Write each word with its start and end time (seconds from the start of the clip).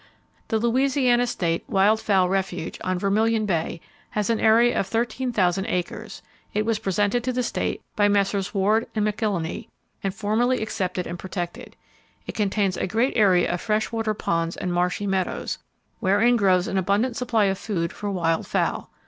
The 0.47 0.57
Louisiana 0.57 1.27
State 1.27 1.63
Wild 1.69 2.01
Fowl 2.01 2.27
Refuge 2.27 2.79
on 2.83 2.97
Vermillion 2.97 3.45
Bay, 3.45 3.79
has 4.09 4.31
an 4.31 4.39
area 4.39 4.79
of 4.79 4.87
13,000 4.87 5.67
acres. 5.67 6.23
It 6.55 6.65
was 6.65 6.79
presented 6.79 7.23
to 7.23 7.31
the 7.31 7.43
state 7.43 7.83
by 7.95 8.07
Messrs. 8.07 8.51
Ward 8.51 8.87
and 8.95 9.05
McIlhenny, 9.05 9.67
and 10.03 10.11
formally 10.11 10.63
accepted 10.63 11.05
and 11.05 11.19
protected. 11.19 11.75
It 12.25 12.33
contains 12.33 12.77
a 12.77 12.87
great 12.87 13.15
area 13.15 13.53
of 13.53 13.61
fresh 13.61 13.91
water 13.91 14.15
ponds 14.15 14.57
and 14.57 14.73
marshy 14.73 15.05
meadows, 15.05 15.59
wherein 15.99 16.35
grows 16.35 16.67
an 16.67 16.79
abundant 16.79 17.15
supply 17.15 17.45
of 17.45 17.59
food 17.59 17.93
for 17.93 18.09
wild 18.09 18.47
fowl. 18.47 18.89